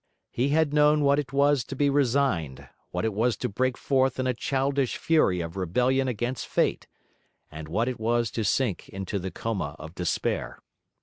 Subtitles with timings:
[0.31, 4.17] He had known what it was to be resigned, what it was to break forth
[4.19, 6.87] in a childish fury of rebellion against fate,
[7.51, 10.57] and what it was to sink into the coma of despair.